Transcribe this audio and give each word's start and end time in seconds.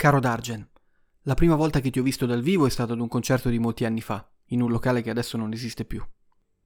Caro 0.00 0.18
Dargen, 0.18 0.66
la 1.24 1.34
prima 1.34 1.56
volta 1.56 1.80
che 1.80 1.90
ti 1.90 1.98
ho 1.98 2.02
visto 2.02 2.24
dal 2.24 2.40
vivo 2.40 2.64
è 2.64 2.70
stato 2.70 2.94
ad 2.94 3.00
un 3.00 3.08
concerto 3.08 3.50
di 3.50 3.58
molti 3.58 3.84
anni 3.84 4.00
fa, 4.00 4.26
in 4.46 4.62
un 4.62 4.70
locale 4.70 5.02
che 5.02 5.10
adesso 5.10 5.36
non 5.36 5.52
esiste 5.52 5.84
più. 5.84 6.02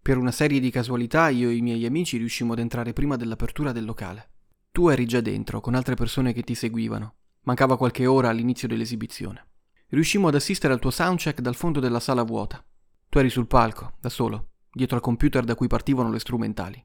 Per 0.00 0.16
una 0.16 0.30
serie 0.30 0.60
di 0.60 0.70
casualità 0.70 1.30
io 1.30 1.48
e 1.48 1.56
i 1.56 1.60
miei 1.60 1.84
amici 1.84 2.16
riuscimmo 2.16 2.52
ad 2.52 2.60
entrare 2.60 2.92
prima 2.92 3.16
dell'apertura 3.16 3.72
del 3.72 3.86
locale. 3.86 4.30
Tu 4.70 4.86
eri 4.86 5.04
già 5.04 5.20
dentro, 5.20 5.60
con 5.60 5.74
altre 5.74 5.96
persone 5.96 6.32
che 6.32 6.44
ti 6.44 6.54
seguivano. 6.54 7.14
Mancava 7.40 7.76
qualche 7.76 8.06
ora 8.06 8.28
all'inizio 8.28 8.68
dell'esibizione. 8.68 9.44
Riuscimmo 9.88 10.28
ad 10.28 10.36
assistere 10.36 10.72
al 10.72 10.78
tuo 10.78 10.92
soundcheck 10.92 11.40
dal 11.40 11.56
fondo 11.56 11.80
della 11.80 11.98
sala 11.98 12.22
vuota. 12.22 12.64
Tu 13.08 13.18
eri 13.18 13.30
sul 13.30 13.48
palco, 13.48 13.94
da 14.00 14.10
solo, 14.10 14.50
dietro 14.70 14.94
al 14.94 15.02
computer 15.02 15.42
da 15.42 15.56
cui 15.56 15.66
partivano 15.66 16.12
le 16.12 16.20
strumentali. 16.20 16.80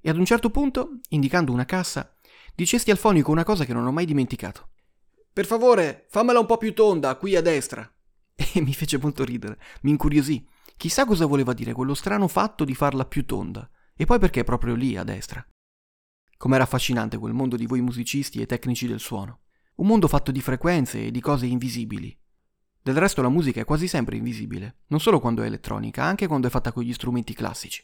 E 0.00 0.08
ad 0.08 0.16
un 0.16 0.24
certo 0.26 0.50
punto, 0.50 1.00
indicando 1.08 1.50
una 1.50 1.64
cassa, 1.64 2.16
dicesti 2.54 2.92
al 2.92 2.98
fonico 2.98 3.32
una 3.32 3.42
cosa 3.42 3.64
che 3.64 3.72
non 3.72 3.84
ho 3.84 3.90
mai 3.90 4.04
dimenticato. 4.04 4.68
Per 5.32 5.46
favore, 5.46 6.04
fammela 6.10 6.40
un 6.40 6.46
po' 6.46 6.58
più 6.58 6.74
tonda, 6.74 7.16
qui 7.16 7.36
a 7.36 7.40
destra. 7.40 7.90
E 8.54 8.60
mi 8.60 8.74
fece 8.74 8.98
molto 8.98 9.24
ridere, 9.24 9.58
mi 9.82 9.90
incuriosì. 9.90 10.46
Chissà 10.76 11.06
cosa 11.06 11.24
voleva 11.24 11.54
dire 11.54 11.72
quello 11.72 11.94
strano 11.94 12.28
fatto 12.28 12.64
di 12.64 12.74
farla 12.74 13.06
più 13.06 13.24
tonda. 13.24 13.70
E 13.96 14.04
poi 14.04 14.18
perché 14.18 14.44
proprio 14.44 14.74
lì, 14.74 14.96
a 14.96 15.04
destra. 15.04 15.46
Com'era 16.36 16.64
affascinante 16.64 17.16
quel 17.16 17.32
mondo 17.32 17.56
di 17.56 17.66
voi 17.66 17.80
musicisti 17.80 18.40
e 18.40 18.46
tecnici 18.46 18.86
del 18.86 19.00
suono. 19.00 19.40
Un 19.76 19.86
mondo 19.86 20.06
fatto 20.06 20.32
di 20.32 20.40
frequenze 20.42 21.06
e 21.06 21.10
di 21.10 21.20
cose 21.20 21.46
invisibili. 21.46 22.14
Del 22.82 22.96
resto 22.96 23.22
la 23.22 23.28
musica 23.28 23.60
è 23.60 23.64
quasi 23.64 23.86
sempre 23.86 24.16
invisibile, 24.16 24.80
non 24.88 25.00
solo 25.00 25.20
quando 25.20 25.42
è 25.42 25.46
elettronica, 25.46 26.02
anche 26.02 26.26
quando 26.26 26.48
è 26.48 26.50
fatta 26.50 26.72
con 26.72 26.82
gli 26.82 26.92
strumenti 26.92 27.32
classici. 27.32 27.82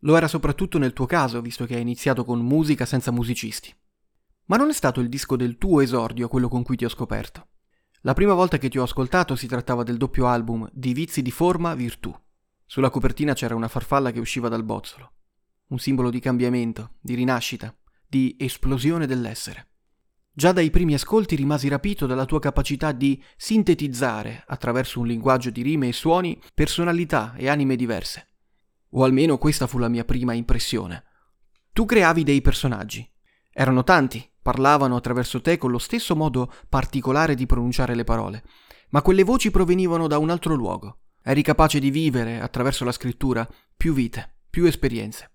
Lo 0.00 0.16
era 0.16 0.28
soprattutto 0.28 0.78
nel 0.78 0.92
tuo 0.92 1.06
caso, 1.06 1.42
visto 1.42 1.66
che 1.66 1.74
hai 1.74 1.82
iniziato 1.82 2.24
con 2.24 2.38
musica 2.38 2.86
senza 2.86 3.10
musicisti. 3.10 3.74
Ma 4.46 4.56
non 4.56 4.68
è 4.68 4.72
stato 4.74 5.00
il 5.00 5.08
disco 5.08 5.36
del 5.36 5.56
tuo 5.56 5.80
esordio 5.80 6.28
quello 6.28 6.48
con 6.48 6.62
cui 6.62 6.76
ti 6.76 6.84
ho 6.84 6.90
scoperto. 6.90 7.48
La 8.02 8.12
prima 8.12 8.34
volta 8.34 8.58
che 8.58 8.68
ti 8.68 8.78
ho 8.78 8.82
ascoltato 8.82 9.34
si 9.36 9.46
trattava 9.46 9.82
del 9.82 9.96
doppio 9.96 10.26
album 10.26 10.68
Di 10.72 10.92
vizi 10.92 11.22
di 11.22 11.30
forma, 11.30 11.74
virtù. 11.74 12.14
Sulla 12.66 12.90
copertina 12.90 13.32
c'era 13.32 13.54
una 13.54 13.68
farfalla 13.68 14.10
che 14.10 14.20
usciva 14.20 14.48
dal 14.48 14.64
bozzolo. 14.64 15.12
Un 15.68 15.78
simbolo 15.78 16.10
di 16.10 16.20
cambiamento, 16.20 16.96
di 17.00 17.14
rinascita, 17.14 17.74
di 18.06 18.36
esplosione 18.38 19.06
dell'essere. 19.06 19.68
Già 20.30 20.52
dai 20.52 20.68
primi 20.70 20.92
ascolti 20.92 21.36
rimasi 21.36 21.68
rapito 21.68 22.06
dalla 22.06 22.26
tua 22.26 22.40
capacità 22.40 22.92
di 22.92 23.22
sintetizzare, 23.36 24.44
attraverso 24.46 25.00
un 25.00 25.06
linguaggio 25.06 25.48
di 25.48 25.62
rime 25.62 25.88
e 25.88 25.92
suoni, 25.92 26.38
personalità 26.52 27.34
e 27.36 27.48
anime 27.48 27.76
diverse. 27.76 28.26
O 28.90 29.04
almeno 29.04 29.38
questa 29.38 29.66
fu 29.66 29.78
la 29.78 29.88
mia 29.88 30.04
prima 30.04 30.34
impressione. 30.34 31.04
Tu 31.72 31.86
creavi 31.86 32.24
dei 32.24 32.42
personaggi. 32.42 33.08
Erano 33.50 33.84
tanti, 33.84 34.28
parlavano 34.44 34.94
attraverso 34.94 35.40
te 35.40 35.56
con 35.56 35.70
lo 35.70 35.78
stesso 35.78 36.14
modo 36.14 36.52
particolare 36.68 37.34
di 37.34 37.46
pronunciare 37.46 37.94
le 37.94 38.04
parole, 38.04 38.44
ma 38.90 39.00
quelle 39.00 39.24
voci 39.24 39.50
provenivano 39.50 40.06
da 40.06 40.18
un 40.18 40.28
altro 40.28 40.54
luogo. 40.54 40.98
Eri 41.22 41.40
capace 41.40 41.78
di 41.78 41.90
vivere, 41.90 42.42
attraverso 42.42 42.84
la 42.84 42.92
scrittura, 42.92 43.48
più 43.74 43.94
vite, 43.94 44.34
più 44.50 44.66
esperienze. 44.66 45.30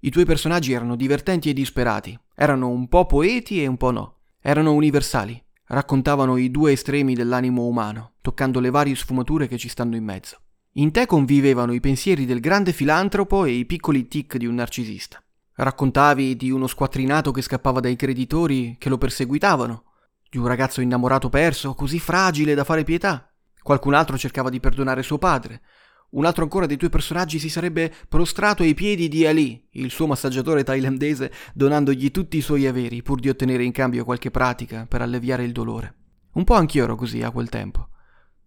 I 0.00 0.10
tuoi 0.10 0.26
personaggi 0.26 0.74
erano 0.74 0.94
divertenti 0.94 1.48
e 1.48 1.54
disperati, 1.54 2.18
erano 2.34 2.68
un 2.68 2.86
po' 2.86 3.06
poeti 3.06 3.62
e 3.62 3.66
un 3.66 3.78
po' 3.78 3.90
no, 3.90 4.18
erano 4.42 4.74
universali, 4.74 5.42
raccontavano 5.68 6.36
i 6.36 6.50
due 6.50 6.72
estremi 6.72 7.14
dell'animo 7.14 7.64
umano, 7.64 8.16
toccando 8.20 8.60
le 8.60 8.68
varie 8.68 8.94
sfumature 8.94 9.48
che 9.48 9.56
ci 9.56 9.70
stanno 9.70 9.96
in 9.96 10.04
mezzo. 10.04 10.36
In 10.72 10.90
te 10.90 11.06
convivevano 11.06 11.72
i 11.72 11.80
pensieri 11.80 12.26
del 12.26 12.40
grande 12.40 12.74
filantropo 12.74 13.46
e 13.46 13.52
i 13.52 13.64
piccoli 13.64 14.06
tic 14.06 14.36
di 14.36 14.44
un 14.44 14.56
narcisista. 14.56 15.23
Raccontavi 15.56 16.34
di 16.34 16.50
uno 16.50 16.66
squattrinato 16.66 17.30
che 17.30 17.40
scappava 17.40 17.78
dai 17.78 17.94
creditori 17.94 18.76
che 18.76 18.88
lo 18.88 18.98
perseguitavano, 18.98 19.84
di 20.28 20.36
un 20.36 20.48
ragazzo 20.48 20.80
innamorato 20.80 21.28
perso, 21.28 21.74
così 21.74 22.00
fragile 22.00 22.54
da 22.54 22.64
fare 22.64 22.82
pietà. 22.82 23.32
Qualcun 23.62 23.94
altro 23.94 24.18
cercava 24.18 24.50
di 24.50 24.58
perdonare 24.58 25.04
suo 25.04 25.16
padre. 25.16 25.62
Un 26.10 26.24
altro 26.24 26.42
ancora 26.42 26.66
dei 26.66 26.76
tuoi 26.76 26.90
personaggi 26.90 27.38
si 27.38 27.48
sarebbe 27.48 27.92
prostrato 28.08 28.64
ai 28.64 28.74
piedi 28.74 29.08
di 29.08 29.26
Ali, 29.26 29.68
il 29.72 29.90
suo 29.90 30.08
massaggiatore 30.08 30.64
thailandese, 30.64 31.32
donandogli 31.54 32.10
tutti 32.10 32.36
i 32.36 32.40
suoi 32.40 32.66
averi 32.66 33.02
pur 33.02 33.20
di 33.20 33.28
ottenere 33.28 33.62
in 33.62 33.72
cambio 33.72 34.04
qualche 34.04 34.32
pratica 34.32 34.86
per 34.86 35.02
alleviare 35.02 35.44
il 35.44 35.52
dolore. 35.52 35.94
Un 36.32 36.42
po' 36.42 36.54
anch'io 36.54 36.82
ero 36.82 36.96
così 36.96 37.22
a 37.22 37.30
quel 37.30 37.48
tempo. 37.48 37.90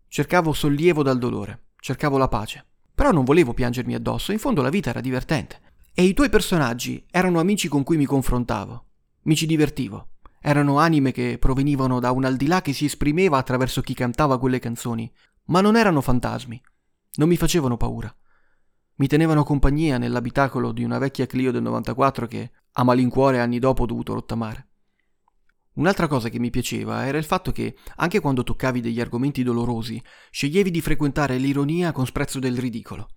Cercavo 0.10 0.52
sollievo 0.52 1.04
dal 1.04 1.18
dolore, 1.18 1.68
cercavo 1.80 2.18
la 2.18 2.28
pace. 2.28 2.66
Però 2.94 3.12
non 3.12 3.24
volevo 3.24 3.54
piangermi 3.54 3.96
addosso, 3.96 4.34
in 4.34 4.40
fondo 4.40 4.62
la 4.62 4.70
vita 4.70 4.90
era 4.90 5.02
divertente. 5.02 5.62
E 6.00 6.04
i 6.04 6.14
tuoi 6.14 6.30
personaggi 6.30 7.04
erano 7.10 7.40
amici 7.40 7.68
con 7.68 7.82
cui 7.82 7.98
mi 7.98 8.06
confrontavo, 8.06 8.86
mi 9.24 9.36
ci 9.36 9.48
divertivo. 9.48 10.10
Erano 10.40 10.78
anime 10.78 11.12
che 11.12 11.40
provenivano 11.40 12.00
da 12.00 12.12
un 12.12 12.24
al 12.24 12.36
di 12.36 12.46
là 12.46 12.62
che 12.62 12.72
si 12.72 12.86
esprimeva 12.86 13.40
attraverso 13.40 13.82
chi 13.82 13.96
cantava 13.96 14.38
quelle 14.38 14.60
canzoni, 14.60 15.12
ma 15.46 15.60
non 15.60 15.76
erano 15.76 16.02
fantasmi. 16.02 16.62
Non 17.16 17.28
mi 17.28 17.36
facevano 17.36 17.78
paura. 17.78 18.16
Mi 18.98 19.08
tenevano 19.08 19.44
compagnia 19.44 19.98
nell'abitacolo 19.98 20.72
di 20.72 20.84
una 20.84 21.00
vecchia 21.00 21.26
Clio 21.26 21.52
del 21.52 21.64
94 21.64 22.28
che 22.28 22.52
a 22.74 22.84
malincuore 22.84 23.40
anni 23.40 23.58
dopo 23.58 23.82
ho 23.82 23.88
dovuto 23.88 24.14
rottamare. 24.14 24.68
Un'altra 25.78 26.06
cosa 26.06 26.30
che 26.30 26.38
mi 26.38 26.52
piaceva 26.52 27.08
era 27.08 27.18
il 27.18 27.26
fatto 27.26 27.52
che, 27.52 27.76
anche 27.96 28.20
quando 28.20 28.44
toccavi 28.44 28.82
degli 28.82 29.02
argomenti 29.02 29.42
dolorosi, 29.42 30.00
sceglievi 30.30 30.70
di 30.70 30.80
frequentare 30.80 31.40
l'ironia 31.40 31.92
con 31.92 32.06
sprezzo 32.06 32.38
del 32.38 32.60
ridicolo. 32.60 33.08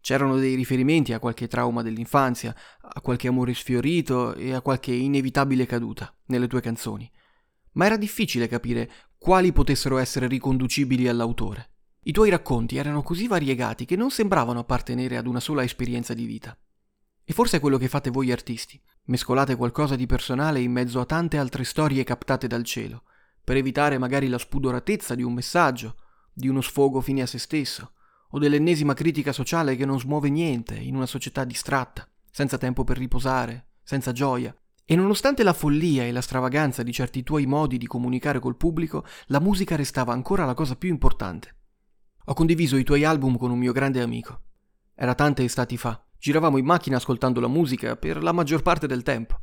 C'erano 0.00 0.36
dei 0.36 0.54
riferimenti 0.54 1.12
a 1.12 1.18
qualche 1.18 1.48
trauma 1.48 1.82
dell'infanzia, 1.82 2.54
a 2.80 3.00
qualche 3.00 3.28
amore 3.28 3.54
sfiorito 3.54 4.34
e 4.34 4.54
a 4.54 4.60
qualche 4.60 4.92
inevitabile 4.92 5.66
caduta 5.66 6.14
nelle 6.26 6.46
tue 6.46 6.60
canzoni. 6.60 7.10
Ma 7.72 7.86
era 7.86 7.96
difficile 7.96 8.48
capire 8.48 8.90
quali 9.18 9.52
potessero 9.52 9.98
essere 9.98 10.26
riconducibili 10.28 11.08
all'autore. 11.08 11.70
I 12.02 12.12
tuoi 12.12 12.30
racconti 12.30 12.76
erano 12.76 13.02
così 13.02 13.26
variegati 13.26 13.84
che 13.84 13.96
non 13.96 14.10
sembravano 14.10 14.60
appartenere 14.60 15.16
ad 15.16 15.26
una 15.26 15.40
sola 15.40 15.62
esperienza 15.62 16.14
di 16.14 16.24
vita. 16.24 16.56
E 17.24 17.32
forse 17.34 17.58
è 17.58 17.60
quello 17.60 17.76
che 17.76 17.88
fate 17.88 18.08
voi 18.08 18.32
artisti. 18.32 18.80
Mescolate 19.04 19.56
qualcosa 19.56 19.96
di 19.96 20.06
personale 20.06 20.60
in 20.60 20.72
mezzo 20.72 21.00
a 21.00 21.04
tante 21.04 21.36
altre 21.36 21.64
storie 21.64 22.04
captate 22.04 22.46
dal 22.46 22.64
cielo, 22.64 23.02
per 23.44 23.56
evitare 23.56 23.98
magari 23.98 24.28
la 24.28 24.38
spudoratezza 24.38 25.14
di 25.14 25.22
un 25.22 25.34
messaggio, 25.34 25.96
di 26.32 26.48
uno 26.48 26.60
sfogo 26.60 27.00
fine 27.00 27.22
a 27.22 27.26
se 27.26 27.38
stesso, 27.38 27.92
o 28.30 28.38
dell'ennesima 28.38 28.94
critica 28.94 29.32
sociale 29.32 29.76
che 29.76 29.84
non 29.84 29.98
smuove 29.98 30.28
niente 30.28 30.74
in 30.74 30.94
una 30.94 31.06
società 31.06 31.44
distratta, 31.44 32.08
senza 32.30 32.58
tempo 32.58 32.84
per 32.84 32.98
riposare, 32.98 33.68
senza 33.82 34.12
gioia. 34.12 34.54
E 34.84 34.96
nonostante 34.96 35.42
la 35.42 35.52
follia 35.52 36.04
e 36.04 36.12
la 36.12 36.20
stravaganza 36.20 36.82
di 36.82 36.92
certi 36.92 37.22
tuoi 37.22 37.46
modi 37.46 37.76
di 37.76 37.86
comunicare 37.86 38.38
col 38.38 38.56
pubblico, 38.56 39.04
la 39.26 39.40
musica 39.40 39.76
restava 39.76 40.12
ancora 40.12 40.44
la 40.44 40.54
cosa 40.54 40.76
più 40.76 40.88
importante. 40.88 41.56
Ho 42.24 42.34
condiviso 42.34 42.76
i 42.76 42.84
tuoi 42.84 43.04
album 43.04 43.36
con 43.36 43.50
un 43.50 43.58
mio 43.58 43.72
grande 43.72 44.00
amico. 44.00 44.42
Era 44.94 45.14
tante 45.14 45.44
estati 45.44 45.76
fa. 45.76 46.02
Giravamo 46.18 46.58
in 46.58 46.64
macchina 46.64 46.96
ascoltando 46.96 47.40
la 47.40 47.48
musica 47.48 47.96
per 47.96 48.22
la 48.22 48.32
maggior 48.32 48.62
parte 48.62 48.86
del 48.86 49.02
tempo. 49.02 49.40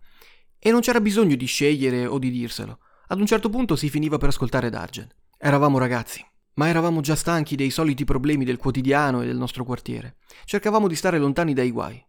E 0.57 0.71
non 0.71 0.81
c'era 0.81 0.99
bisogno 0.99 1.35
di 1.35 1.45
scegliere 1.45 2.05
o 2.05 2.19
di 2.19 2.29
dirselo. 2.29 2.79
Ad 3.07 3.19
un 3.19 3.25
certo 3.25 3.49
punto 3.49 3.75
si 3.75 3.89
finiva 3.89 4.17
per 4.17 4.29
ascoltare 4.29 4.69
Dargen. 4.69 5.07
Eravamo 5.37 5.77
ragazzi, 5.77 6.25
ma 6.55 6.67
eravamo 6.67 7.01
già 7.01 7.15
stanchi 7.15 7.55
dei 7.55 7.69
soliti 7.69 8.03
problemi 8.03 8.45
del 8.45 8.57
quotidiano 8.57 9.21
e 9.21 9.25
del 9.25 9.37
nostro 9.37 9.63
quartiere. 9.63 10.17
Cercavamo 10.45 10.87
di 10.87 10.95
stare 10.95 11.19
lontani 11.19 11.53
dai 11.53 11.71
guai. 11.71 12.03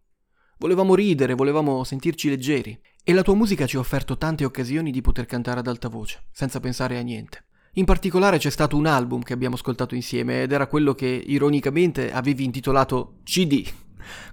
Volevamo 0.59 0.95
ridere, 0.95 1.35
volevamo 1.35 1.85
sentirci 1.85 2.29
leggeri. 2.29 2.79
E 3.05 3.13
la 3.13 3.23
tua 3.23 3.35
musica 3.35 3.67
ci 3.67 3.77
ha 3.77 3.81
offerto 3.81 4.17
tante 4.17 4.45
occasioni 4.45 4.91
di 4.91 5.01
poter 5.01 5.27
cantare 5.27 5.61
ad 5.61 5.69
alta 5.69 5.89
voce, 5.89 6.25
senza 6.33 6.61
pensare 6.61 6.99
a 6.99 7.03
niente. 7.03 7.45
In 7.75 7.85
particolare 7.85 8.39
c'è 8.39 8.51
stato 8.51 8.77
un 8.77 8.87
album 8.87 9.23
che 9.23 9.35
abbiamo 9.35 9.57
ascoltato 9.57 9.95
insieme 9.95 10.43
ed 10.43 10.53
era 10.53 10.67
quello 10.67 10.95
che 10.95 11.07
ironicamente 11.07 12.11
avevi 12.11 12.43
intitolato 12.43 13.19
CD, 13.23 13.65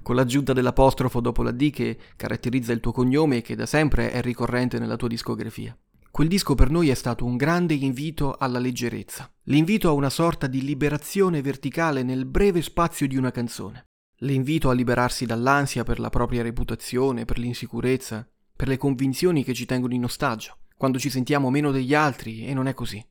con 0.01 0.15
l'aggiunta 0.15 0.53
dell'apostrofo 0.53 1.19
dopo 1.19 1.43
la 1.43 1.51
D 1.51 1.69
che 1.69 1.97
caratterizza 2.15 2.71
il 2.71 2.79
tuo 2.79 2.93
cognome 2.93 3.38
e 3.38 3.41
che 3.41 3.55
da 3.55 3.65
sempre 3.65 4.11
è 4.11 4.21
ricorrente 4.21 4.79
nella 4.79 4.95
tua 4.95 5.09
discografia. 5.09 5.77
Quel 6.13 6.27
disco 6.27 6.54
per 6.54 6.69
noi 6.69 6.89
è 6.89 6.94
stato 6.94 7.25
un 7.25 7.38
grande 7.38 7.74
invito 7.74 8.36
alla 8.38 8.60
leggerezza, 8.60 9.33
l'invito 9.45 9.89
a 9.89 9.94
una 9.94 10.12
sorta 10.12 10.45
di 10.45 10.62
liberazione 10.62 11.42
verticale 11.42 12.04
nel 12.04 12.25
breve 12.25 12.62
spazio 12.62 13.07
di 13.07 13.18
una 13.18 13.31
canzone, 13.31 13.88
l'invito 14.18 14.69
a 14.69 14.74
liberarsi 14.74 15.25
dall'ansia 15.25 15.83
per 15.83 15.98
la 15.98 16.12
propria 16.12 16.44
reputazione, 16.44 17.25
per 17.25 17.39
l'insicurezza, 17.39 18.30
per 18.56 18.68
le 18.68 18.77
convinzioni 18.77 19.44
che 19.44 19.56
ci 19.56 19.65
tengono 19.65 19.95
in 19.95 20.04
ostaggio, 20.04 20.60
quando 20.77 21.00
ci 21.00 21.10
sentiamo 21.10 21.50
meno 21.50 21.71
degli 21.71 21.95
altri 21.95 22.45
e 22.45 22.54
non 22.54 22.68
è 22.68 22.75
così. 22.75 23.04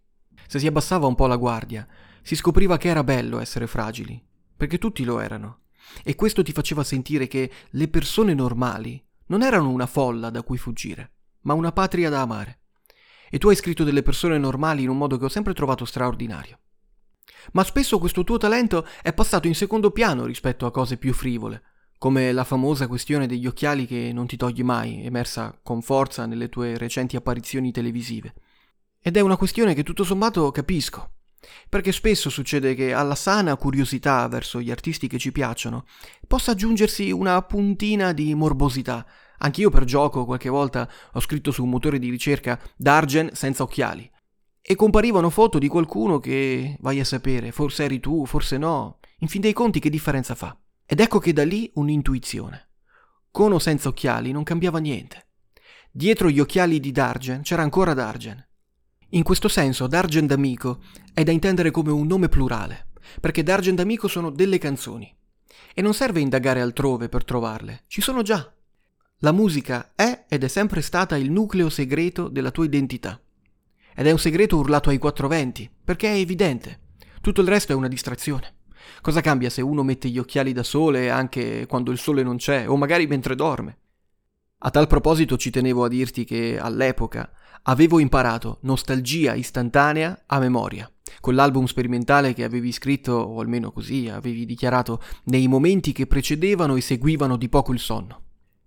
Se 0.47 0.61
si 0.61 0.69
abbassava 0.69 1.09
un 1.09 1.17
po' 1.17 1.27
la 1.27 1.35
guardia, 1.35 1.85
si 2.23 2.37
scopriva 2.37 2.77
che 2.77 2.87
era 2.87 3.03
bello 3.03 3.41
essere 3.41 3.67
fragili, 3.67 4.25
perché 4.57 4.79
tutti 4.79 5.03
lo 5.03 5.19
erano, 5.19 5.63
e 6.05 6.15
questo 6.15 6.45
ti 6.45 6.53
faceva 6.53 6.85
sentire 6.85 7.27
che 7.27 7.51
le 7.69 7.89
persone 7.89 8.33
normali 8.33 9.05
non 9.27 9.43
erano 9.43 9.71
una 9.71 9.87
folla 9.87 10.31
da 10.31 10.45
cui 10.45 10.57
fuggire, 10.57 11.15
ma 11.41 11.55
una 11.55 11.73
patria 11.73 12.09
da 12.09 12.21
amare 12.21 12.59
e 13.35 13.39
tu 13.39 13.49
hai 13.49 13.57
scritto 13.57 13.83
delle 13.83 14.03
persone 14.03 14.37
normali 14.37 14.83
in 14.83 14.91
un 14.91 14.99
modo 14.99 15.17
che 15.17 15.25
ho 15.25 15.31
sempre 15.31 15.55
trovato 15.55 15.87
straordinario. 15.87 16.59
Ma 17.53 17.65
spesso 17.65 17.99
questo 17.99 18.25
tuo 18.25 18.37
talento 18.37 18.87
è 19.01 19.15
passato 19.15 19.47
in 19.47 19.55
secondo 19.55 19.91
piano 19.91 20.27
rispetto 20.27 20.67
a 20.67 20.71
cose 20.71 20.99
più 20.99 21.15
frivole, 21.15 21.63
come 21.97 22.31
la 22.33 22.45
famosa 22.45 22.87
questione 22.87 23.27
degli 23.27 23.47
occhiali 23.47 23.87
che 23.87 24.11
non 24.13 24.27
ti 24.27 24.37
togli 24.37 24.63
mai, 24.63 25.07
emersa 25.07 25.59
con 25.63 25.81
forza 25.81 26.27
nelle 26.27 26.51
tue 26.51 26.77
recenti 26.77 27.17
apparizioni 27.17 27.73
televisive. 27.73 28.35
Ed 29.01 29.17
è 29.17 29.21
una 29.21 29.39
questione 29.39 29.73
che 29.73 29.83
tutto 29.83 30.05
sommato 30.05 30.51
capisco. 30.51 31.13
Perché 31.71 31.91
spesso 31.91 32.29
succede 32.29 32.75
che 32.75 32.93
alla 32.93 33.15
sana 33.15 33.57
curiosità 33.57 34.29
verso 34.29 34.61
gli 34.61 34.71
artisti 34.71 35.09
che 35.09 35.19
ci 35.19 35.33
piacciono 35.33 35.87
possa 36.27 36.51
aggiungersi 36.51 37.11
una 37.11 37.41
puntina 37.41 38.13
di 38.13 38.35
morbosità. 38.35 39.07
Anch'io 39.45 39.71
per 39.71 39.85
gioco 39.85 40.25
qualche 40.25 40.49
volta 40.49 40.89
ho 41.13 41.21
scritto 41.21 41.51
su 41.51 41.65
un 41.65 41.71
motore 41.71 41.99
di 41.99 42.11
ricerca 42.11 42.61
Dargen 42.77 43.31
senza 43.33 43.63
occhiali. 43.63 44.09
E 44.61 44.77
comparivano 44.77 45.31
foto 45.31 45.59
di 45.59 45.67
qualcuno 45.67 46.21
che, 46.21 46.77
vai 46.81 47.01
a 47.01 47.05
sapere, 47.05 47.51
forse 47.51 47.85
eri 47.85 47.99
tu, 47.99 48.25
forse 48.25 48.57
no. 48.57 49.01
In 49.19 49.29
fin 49.29 49.41
dei 49.41 49.53
conti 49.53 49.81
che 49.81 49.91
differenza 49.91 50.37
fa? 50.37 50.57
Ed 50.87 51.01
ecco 51.01 51.19
che 51.19 51.33
da 51.33 51.45
lì 51.45 51.71
un'intuizione. 51.75 52.69
Con 53.33 53.53
o 53.53 53.59
senza 53.59 53.89
occhiali 53.89 54.31
non 54.31 54.45
cambiava 54.45 54.79
niente. 54.79 55.27
Dietro 55.91 56.31
gli 56.31 56.39
occhiali 56.39 56.79
di 56.79 56.93
Dargen 56.93 57.43
c'era 57.43 57.63
ancora 57.63 57.95
Dargen. 57.95 58.47
In 59.11 59.25
questo 59.25 59.49
senso, 59.49 59.89
Dargen 59.89 60.27
d'Amico 60.27 60.83
è 61.13 61.25
da 61.25 61.33
intendere 61.33 61.71
come 61.71 61.91
un 61.91 62.07
nome 62.07 62.29
plurale, 62.29 62.91
perché 63.21 63.43
Dargen 63.43 63.75
d'Amico 63.75 64.07
sono 64.07 64.31
delle 64.31 64.59
canzoni. 64.59 65.13
E 65.75 65.83
non 65.83 65.95
serve 65.95 66.21
indagare 66.21 66.61
altrove 66.61 67.09
per 67.09 67.25
trovarle, 67.25 67.85
ci 67.89 68.01
sono 68.01 68.23
già. 68.23 68.52
La 69.25 69.31
musica 69.31 69.93
è 69.95 70.25
ed 70.29 70.43
è 70.43 70.49
sempre 70.49 70.81
stata 70.81 71.17
il 71.17 71.31
nucleo 71.31 71.69
segreto 71.69 72.27
della 72.27 72.51
tua 72.51 72.65
identità. 72.65 73.21
Ed 73.95 74.09
è 74.09 74.11
un 74.11 74.19
segreto 74.19 74.57
urlato 74.57 74.91
ai 74.91 74.99
quattro 74.99 75.29
venti, 75.29 75.71
perché 75.85 76.09
è 76.09 76.17
evidente. 76.17 76.81
Tutto 77.21 77.41
il 77.41 77.47
resto 77.47 77.71
è 77.71 77.77
una 77.77 77.87
distrazione. 77.87 78.63
Cosa 79.01 79.21
cambia 79.21 79.49
se 79.49 79.63
uno 79.63 79.85
mette 79.85 80.09
gli 80.09 80.19
occhiali 80.19 80.53
da 80.53 80.65
sole 80.65 81.09
anche 81.09 81.67
quando 81.69 81.93
il 81.93 81.99
sole 81.99 82.25
non 82.25 82.37
c'è, 82.37 82.69
o 82.69 82.77
magari 82.77 83.07
mentre 83.07 83.37
dorme? 83.37 83.79
A 84.59 84.71
tal 84.71 84.89
proposito 84.89 85.37
ci 85.37 85.51
tenevo 85.51 85.85
a 85.85 85.89
dirti 85.89 86.25
che 86.25 86.59
all'epoca 86.59 87.31
avevo 87.63 88.01
imparato 88.01 88.59
Nostalgia 88.63 89.35
istantanea 89.35 90.25
a 90.27 90.41
memoria, 90.41 90.91
con 91.21 91.37
l'album 91.37 91.67
sperimentale 91.67 92.35
che 92.35 92.43
avevi 92.43 92.73
scritto, 92.73 93.13
o 93.13 93.39
almeno 93.39 93.71
così 93.71 94.09
avevi 94.09 94.45
dichiarato, 94.45 95.01
nei 95.27 95.47
momenti 95.47 95.93
che 95.93 96.09
precedevano 96.09 96.75
e 96.75 96.81
seguivano 96.81 97.37
di 97.37 97.49
poco 97.49 97.73
il 97.73 97.79
sonno. 97.79 98.22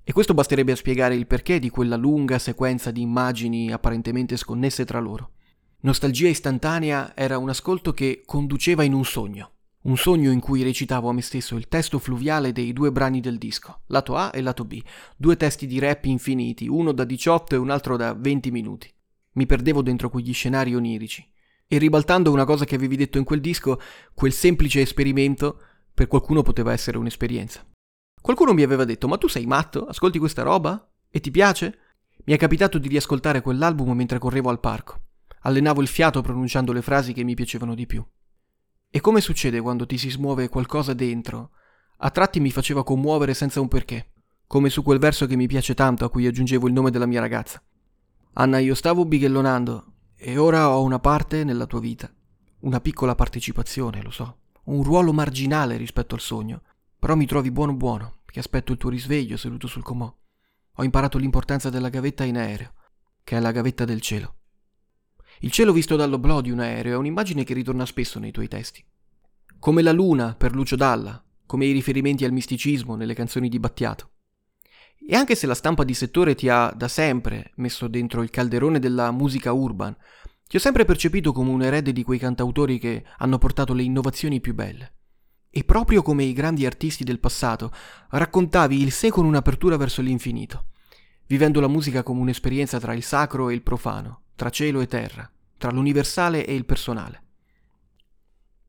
E 0.07 0.13
questo 0.13 0.35
basterebbe 0.35 0.71
a 0.71 0.75
spiegare 0.75 1.15
il 1.15 1.25
perché 1.25 1.57
di 1.57 1.71
quella 1.71 1.95
lunga 1.95 2.37
sequenza 2.37 2.91
di 2.91 3.01
immagini 3.01 3.71
apparentemente 3.71 4.37
sconnesse 4.37 4.85
tra 4.85 4.99
loro. 4.99 5.31
Nostalgia 5.79 6.27
istantanea 6.27 7.15
era 7.15 7.39
un 7.39 7.49
ascolto 7.49 7.91
che 7.91 8.21
conduceva 8.23 8.83
in 8.83 8.93
un 8.93 9.03
sogno. 9.03 9.53
Un 9.85 9.97
sogno 9.97 10.29
in 10.29 10.39
cui 10.39 10.61
recitavo 10.61 11.09
a 11.09 11.13
me 11.13 11.23
stesso 11.23 11.55
il 11.55 11.67
testo 11.67 11.97
fluviale 11.97 12.51
dei 12.51 12.71
due 12.71 12.91
brani 12.91 13.19
del 13.19 13.39
disco, 13.39 13.81
lato 13.87 14.15
A 14.15 14.29
e 14.31 14.41
lato 14.41 14.63
B, 14.63 14.79
due 15.17 15.37
testi 15.37 15.65
di 15.65 15.79
rap 15.79 16.05
infiniti, 16.05 16.67
uno 16.67 16.91
da 16.91 17.03
18 17.03 17.55
e 17.55 17.57
un 17.57 17.71
altro 17.71 17.97
da 17.97 18.13
20 18.13 18.51
minuti. 18.51 18.93
Mi 19.33 19.47
perdevo 19.47 19.81
dentro 19.81 20.11
quegli 20.11 20.33
scenari 20.33 20.75
onirici. 20.75 21.27
E 21.67 21.79
ribaltando 21.79 22.31
una 22.31 22.45
cosa 22.45 22.63
che 22.65 22.75
avevi 22.75 22.95
detto 22.95 23.17
in 23.17 23.23
quel 23.23 23.41
disco, 23.41 23.81
quel 24.13 24.33
semplice 24.33 24.81
esperimento 24.81 25.59
per 25.91 26.05
qualcuno 26.05 26.43
poteva 26.43 26.73
essere 26.73 26.99
un'esperienza. 26.99 27.65
Qualcuno 28.25 28.53
mi 28.53 28.63
aveva 28.63 28.85
detto: 28.85 29.07
Ma 29.07 29.19
tu 29.19 29.27
sei 29.27 29.45
matto? 29.45 29.85
Ascolti 29.85 30.17
questa 30.17 30.41
roba? 30.41 30.83
E 31.11 31.19
ti 31.19 31.29
piace? 31.29 31.77
Mi 32.23 32.33
è 32.33 32.37
capitato 32.37 32.79
di 32.79 32.87
riascoltare 32.87 33.39
quell'album 33.39 33.91
mentre 33.91 34.17
correvo 34.17 34.49
al 34.49 34.59
parco. 34.59 34.99
Allenavo 35.41 35.79
il 35.79 35.87
fiato 35.87 36.23
pronunciando 36.23 36.73
le 36.73 36.81
frasi 36.81 37.13
che 37.13 37.23
mi 37.23 37.35
piacevano 37.35 37.75
di 37.75 37.85
più. 37.85 38.03
E 38.89 38.99
come 38.99 39.21
succede 39.21 39.61
quando 39.61 39.85
ti 39.85 39.99
si 39.99 40.09
smuove 40.09 40.49
qualcosa 40.49 40.93
dentro? 40.93 41.51
A 41.97 42.09
tratti 42.09 42.39
mi 42.39 42.49
faceva 42.49 42.83
commuovere 42.83 43.35
senza 43.35 43.61
un 43.61 43.67
perché, 43.67 44.13
come 44.47 44.71
su 44.71 44.81
quel 44.81 44.97
verso 44.97 45.27
che 45.27 45.35
mi 45.35 45.45
piace 45.45 45.75
tanto 45.75 46.03
a 46.03 46.09
cui 46.09 46.25
aggiungevo 46.25 46.65
il 46.65 46.73
nome 46.73 46.89
della 46.89 47.05
mia 47.05 47.19
ragazza. 47.19 47.61
Anna, 48.33 48.57
io 48.57 48.73
stavo 48.73 49.05
bighellonando 49.05 49.85
e 50.15 50.39
ora 50.39 50.69
ho 50.69 50.81
una 50.81 50.97
parte 50.97 51.43
nella 51.43 51.67
tua 51.67 51.79
vita. 51.79 52.11
Una 52.61 52.81
piccola 52.81 53.13
partecipazione, 53.13 54.01
lo 54.01 54.09
so. 54.09 54.37
Un 54.63 54.81
ruolo 54.81 55.13
marginale 55.13 55.77
rispetto 55.77 56.15
al 56.15 56.21
sogno. 56.21 56.63
Però 56.97 57.15
mi 57.15 57.27
trovi 57.27 57.51
buono 57.51 57.75
buono, 57.75 58.14
che 58.35 58.41
aspetto 58.41 58.73
il 58.73 58.77
tuo 58.77 58.89
risveglio 58.89 59.37
seduto 59.37 59.65
sul 59.65 59.81
comò. 59.81 60.13
Ho 60.73 60.83
imparato 60.83 61.17
l'importanza 61.17 61.69
della 61.69 61.87
gavetta 61.87 62.25
in 62.25 62.35
aereo, 62.35 62.73
che 63.23 63.37
è 63.37 63.39
la 63.39 63.53
gavetta 63.53 63.85
del 63.85 64.01
cielo. 64.01 64.39
Il 65.39 65.51
cielo 65.51 65.71
visto 65.71 65.95
dall'oblò 65.95 66.41
di 66.41 66.51
un 66.51 66.59
aereo 66.59 66.95
è 66.95 66.97
un'immagine 66.97 67.45
che 67.45 67.53
ritorna 67.53 67.85
spesso 67.85 68.19
nei 68.19 68.31
tuoi 68.31 68.49
testi. 68.49 68.83
Come 69.57 69.81
la 69.81 69.93
luna 69.93 70.35
per 70.35 70.53
Lucio 70.53 70.75
Dalla, 70.75 71.23
come 71.45 71.65
i 71.65 71.71
riferimenti 71.71 72.25
al 72.25 72.33
misticismo 72.33 72.97
nelle 72.97 73.13
canzoni 73.13 73.47
di 73.47 73.57
Battiato. 73.57 74.09
E 75.07 75.15
anche 75.15 75.35
se 75.35 75.47
la 75.47 75.55
stampa 75.55 75.85
di 75.85 75.93
settore 75.93 76.35
ti 76.35 76.49
ha 76.49 76.73
da 76.75 76.89
sempre 76.89 77.53
messo 77.55 77.87
dentro 77.87 78.21
il 78.21 78.31
calderone 78.31 78.79
della 78.79 79.11
musica 79.11 79.53
urban, 79.53 79.95
ti 80.45 80.57
ho 80.57 80.59
sempre 80.59 80.83
percepito 80.83 81.31
come 81.31 81.51
un 81.51 81.61
erede 81.61 81.93
di 81.93 82.03
quei 82.03 82.19
cantautori 82.19 82.79
che 82.79 83.05
hanno 83.19 83.37
portato 83.37 83.73
le 83.73 83.83
innovazioni 83.83 84.41
più 84.41 84.53
belle. 84.53 84.95
E 85.57 85.63
proprio 85.63 86.01
come 86.01 86.25
i 86.25 86.33
grandi 86.33 86.65
artisti 86.65 87.05
del 87.05 87.21
passato, 87.21 87.71
raccontavi 88.09 88.81
il 88.81 88.91
sé 88.91 89.09
con 89.09 89.23
un'apertura 89.23 89.77
verso 89.77 90.01
l'infinito, 90.01 90.65
vivendo 91.27 91.61
la 91.61 91.69
musica 91.69 92.03
come 92.03 92.19
un'esperienza 92.19 92.77
tra 92.77 92.93
il 92.93 93.03
sacro 93.03 93.47
e 93.47 93.53
il 93.53 93.61
profano, 93.61 94.23
tra 94.35 94.49
cielo 94.49 94.81
e 94.81 94.87
terra, 94.87 95.31
tra 95.57 95.71
l'universale 95.71 96.45
e 96.45 96.53
il 96.53 96.65
personale. 96.65 97.23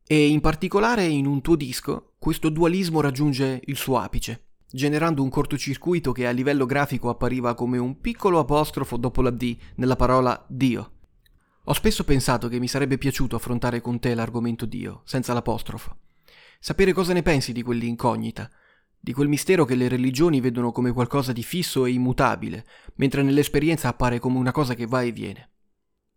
E 0.06 0.28
in 0.28 0.40
particolare 0.40 1.06
in 1.06 1.26
un 1.26 1.40
tuo 1.40 1.56
disco 1.56 2.12
questo 2.20 2.50
dualismo 2.50 3.00
raggiunge 3.00 3.62
il 3.64 3.76
suo 3.76 3.98
apice, 3.98 4.44
generando 4.70 5.24
un 5.24 5.28
cortocircuito 5.28 6.12
che 6.12 6.28
a 6.28 6.30
livello 6.30 6.66
grafico 6.66 7.08
appariva 7.08 7.54
come 7.54 7.78
un 7.78 8.00
piccolo 8.00 8.38
apostrofo 8.38 8.96
dopo 8.96 9.22
la 9.22 9.30
D 9.30 9.56
nella 9.74 9.96
parola 9.96 10.40
Dio. 10.48 10.92
Ho 11.64 11.72
spesso 11.72 12.04
pensato 12.04 12.46
che 12.46 12.60
mi 12.60 12.68
sarebbe 12.68 12.96
piaciuto 12.96 13.34
affrontare 13.34 13.80
con 13.80 13.98
te 13.98 14.14
l'argomento 14.14 14.66
Dio, 14.66 15.02
senza 15.04 15.32
l'apostrofo. 15.32 15.96
Sapere 16.58 16.92
cosa 16.92 17.12
ne 17.12 17.22
pensi 17.22 17.52
di 17.52 17.62
quell'incognita, 17.62 18.50
di 18.98 19.12
quel 19.12 19.28
mistero 19.28 19.64
che 19.64 19.74
le 19.74 19.88
religioni 19.88 20.40
vedono 20.40 20.72
come 20.72 20.92
qualcosa 20.92 21.32
di 21.32 21.42
fisso 21.42 21.84
e 21.86 21.92
immutabile, 21.92 22.66
mentre 22.96 23.22
nell'esperienza 23.22 23.88
appare 23.88 24.18
come 24.18 24.38
una 24.38 24.52
cosa 24.52 24.74
che 24.74 24.86
va 24.86 25.02
e 25.02 25.12
viene. 25.12 25.50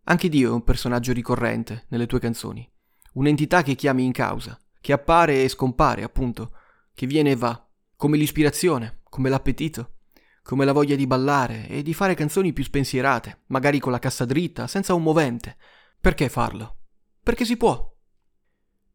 Anche 0.06 0.30
Dio 0.30 0.50
è 0.50 0.54
un 0.54 0.64
personaggio 0.64 1.14
ricorrente 1.14 1.86
nelle 1.90 2.08
tue 2.08 2.20
canzoni, 2.20 2.68
un'entità 3.14 3.62
che 3.62 3.76
chiami 3.76 4.06
in 4.06 4.12
causa, 4.12 4.60
che 4.82 4.94
appare 4.94 5.44
e 5.44 5.50
scompare, 5.50 6.04
appunto, 6.04 6.52
che 6.96 7.06
viene 7.06 7.32
e 7.32 7.36
va, 7.36 7.68
come 7.96 8.18
l'ispirazione, 8.18 9.02
come 9.04 9.30
l'appetito, 9.30 9.98
come 10.42 10.66
la 10.66 10.72
voglia 10.72 10.96
di 10.96 11.06
ballare 11.06 11.68
e 11.68 11.84
di 11.84 11.94
fare 11.94 12.16
canzoni 12.16 12.54
più 12.54 12.64
spensierate, 12.64 13.44
magari 13.48 13.80
con 13.80 13.92
la 13.92 14.00
cassa 14.00 14.26
dritta, 14.26 14.66
senza 14.66 14.96
un 14.96 15.04
movente. 15.04 15.58
Perché 16.02 16.28
farlo? 16.28 16.78
Perché 17.22 17.46
si 17.46 17.56
può. 17.56 17.89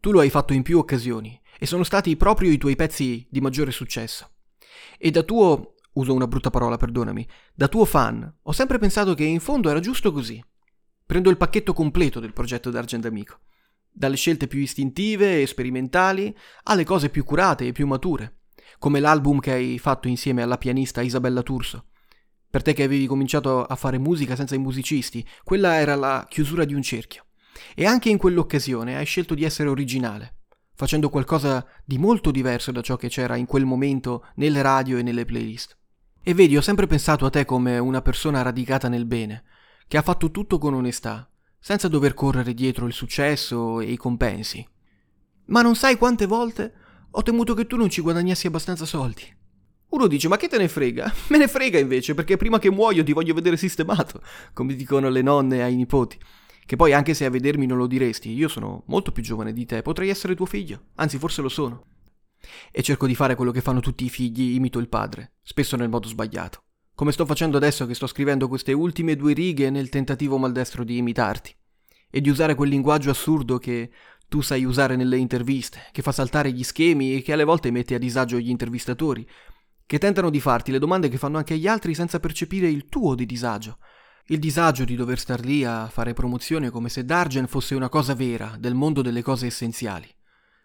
Tu 0.04 0.12
lo 0.12 0.20
hai 0.20 0.28
fatto 0.28 0.52
in 0.52 0.60
più 0.60 0.76
occasioni 0.76 1.40
e 1.58 1.64
sono 1.64 1.82
stati 1.82 2.14
proprio 2.14 2.50
i 2.50 2.58
tuoi 2.58 2.76
pezzi 2.76 3.26
di 3.30 3.40
maggiore 3.40 3.70
successo. 3.70 4.32
E 4.98 5.10
da 5.10 5.22
tuo, 5.22 5.76
uso 5.94 6.12
una 6.12 6.26
brutta 6.26 6.50
parola, 6.50 6.76
perdonami, 6.76 7.26
da 7.54 7.68
tuo 7.68 7.86
fan, 7.86 8.30
ho 8.42 8.52
sempre 8.52 8.76
pensato 8.76 9.14
che 9.14 9.24
in 9.24 9.40
fondo 9.40 9.70
era 9.70 9.80
giusto 9.80 10.12
così. 10.12 10.44
Prendo 11.06 11.30
il 11.30 11.38
pacchetto 11.38 11.72
completo 11.72 12.20
del 12.20 12.34
progetto 12.34 12.68
d'Argent 12.68 13.06
Amico, 13.06 13.38
dalle 13.90 14.16
scelte 14.16 14.46
più 14.46 14.58
istintive 14.58 15.40
e 15.40 15.46
sperimentali 15.46 16.36
alle 16.64 16.84
cose 16.84 17.08
più 17.08 17.24
curate 17.24 17.66
e 17.66 17.72
più 17.72 17.86
mature, 17.86 18.40
come 18.78 19.00
l'album 19.00 19.40
che 19.40 19.52
hai 19.52 19.78
fatto 19.78 20.06
insieme 20.06 20.42
alla 20.42 20.58
pianista 20.58 21.00
Isabella 21.00 21.42
Turso. 21.42 21.86
Per 22.50 22.60
te 22.60 22.74
che 22.74 22.82
avevi 22.82 23.06
cominciato 23.06 23.64
a 23.64 23.74
fare 23.74 23.96
musica 23.96 24.36
senza 24.36 24.54
i 24.54 24.58
musicisti, 24.58 25.26
quella 25.44 25.76
era 25.76 25.94
la 25.94 26.26
chiusura 26.28 26.66
di 26.66 26.74
un 26.74 26.82
cerchio. 26.82 27.24
E 27.74 27.86
anche 27.86 28.08
in 28.08 28.18
quell'occasione 28.18 28.96
hai 28.96 29.04
scelto 29.04 29.34
di 29.34 29.44
essere 29.44 29.68
originale, 29.68 30.36
facendo 30.74 31.08
qualcosa 31.08 31.66
di 31.84 31.98
molto 31.98 32.30
diverso 32.30 32.72
da 32.72 32.80
ciò 32.80 32.96
che 32.96 33.08
c'era 33.08 33.36
in 33.36 33.46
quel 33.46 33.64
momento 33.64 34.26
nelle 34.36 34.62
radio 34.62 34.98
e 34.98 35.02
nelle 35.02 35.24
playlist. 35.24 35.76
E 36.22 36.34
vedi, 36.34 36.56
ho 36.56 36.62
sempre 36.62 36.86
pensato 36.86 37.26
a 37.26 37.30
te 37.30 37.44
come 37.44 37.78
una 37.78 38.00
persona 38.00 38.42
radicata 38.42 38.88
nel 38.88 39.04
bene, 39.04 39.44
che 39.86 39.96
ha 39.96 40.02
fatto 40.02 40.30
tutto 40.30 40.58
con 40.58 40.74
onestà, 40.74 41.28
senza 41.58 41.88
dover 41.88 42.14
correre 42.14 42.54
dietro 42.54 42.86
il 42.86 42.92
successo 42.92 43.80
e 43.80 43.92
i 43.92 43.96
compensi. 43.96 44.66
Ma 45.46 45.62
non 45.62 45.76
sai 45.76 45.96
quante 45.96 46.26
volte 46.26 46.72
ho 47.10 47.22
temuto 47.22 47.54
che 47.54 47.66
tu 47.66 47.76
non 47.76 47.90
ci 47.90 48.00
guadagnassi 48.00 48.46
abbastanza 48.46 48.84
soldi. 48.84 49.22
Uno 49.90 50.06
dice, 50.08 50.26
ma 50.26 50.36
che 50.36 50.48
te 50.48 50.58
ne 50.58 50.68
frega? 50.68 51.12
Me 51.28 51.38
ne 51.38 51.46
frega 51.46 51.78
invece, 51.78 52.14
perché 52.14 52.36
prima 52.36 52.58
che 52.58 52.70
muoio 52.70 53.04
ti 53.04 53.12
voglio 53.12 53.34
vedere 53.34 53.56
sistemato, 53.56 54.20
come 54.52 54.74
dicono 54.74 55.08
le 55.08 55.22
nonne 55.22 55.62
ai 55.62 55.76
nipoti. 55.76 56.18
Che 56.66 56.76
poi 56.76 56.92
anche 56.92 57.14
se 57.14 57.24
a 57.24 57.30
vedermi 57.30 57.66
non 57.66 57.78
lo 57.78 57.86
diresti, 57.86 58.32
io 58.32 58.48
sono 58.48 58.84
molto 58.86 59.12
più 59.12 59.22
giovane 59.22 59.52
di 59.52 59.66
te, 59.66 59.82
potrei 59.82 60.08
essere 60.08 60.34
tuo 60.34 60.46
figlio, 60.46 60.86
anzi 60.94 61.18
forse 61.18 61.42
lo 61.42 61.48
sono. 61.48 61.84
E 62.70 62.82
cerco 62.82 63.06
di 63.06 63.14
fare 63.14 63.34
quello 63.34 63.50
che 63.50 63.60
fanno 63.60 63.80
tutti 63.80 64.04
i 64.04 64.10
figli, 64.10 64.54
imito 64.54 64.78
il 64.78 64.88
padre, 64.88 65.34
spesso 65.42 65.76
nel 65.76 65.88
modo 65.88 66.08
sbagliato. 66.08 66.62
Come 66.94 67.12
sto 67.12 67.26
facendo 67.26 67.56
adesso 67.56 67.86
che 67.86 67.94
sto 67.94 68.06
scrivendo 68.06 68.48
queste 68.48 68.72
ultime 68.72 69.16
due 69.16 69.32
righe 69.32 69.68
nel 69.68 69.88
tentativo 69.88 70.38
maldestro 70.38 70.84
di 70.84 70.96
imitarti, 70.96 71.54
e 72.10 72.20
di 72.20 72.30
usare 72.30 72.54
quel 72.54 72.68
linguaggio 72.70 73.10
assurdo 73.10 73.58
che 73.58 73.90
tu 74.28 74.40
sai 74.40 74.64
usare 74.64 74.96
nelle 74.96 75.16
interviste, 75.16 75.88
che 75.90 76.00
fa 76.00 76.12
saltare 76.12 76.52
gli 76.52 76.62
schemi 76.62 77.16
e 77.16 77.22
che 77.22 77.32
alle 77.32 77.44
volte 77.44 77.70
mette 77.70 77.94
a 77.94 77.98
disagio 77.98 78.38
gli 78.38 78.50
intervistatori, 78.50 79.28
che 79.84 79.98
tentano 79.98 80.30
di 80.30 80.40
farti 80.40 80.70
le 80.70 80.78
domande 80.78 81.08
che 81.08 81.18
fanno 81.18 81.38
anche 81.38 81.58
gli 81.58 81.66
altri 81.66 81.94
senza 81.94 82.20
percepire 82.20 82.68
il 82.68 82.86
tuo 82.86 83.14
di 83.14 83.26
disagio, 83.26 83.78
Il 84.28 84.38
disagio 84.38 84.84
di 84.84 84.96
dover 84.96 85.18
star 85.18 85.44
lì 85.44 85.64
a 85.64 85.86
fare 85.90 86.14
promozione 86.14 86.70
come 86.70 86.88
se 86.88 87.04
Dargen 87.04 87.46
fosse 87.46 87.74
una 87.74 87.90
cosa 87.90 88.14
vera 88.14 88.56
del 88.58 88.72
mondo 88.72 89.02
delle 89.02 89.20
cose 89.20 89.44
essenziali. 89.44 90.08